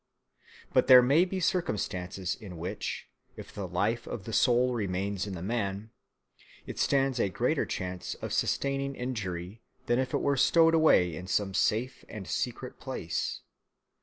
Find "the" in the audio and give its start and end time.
3.53-3.67, 5.35-5.43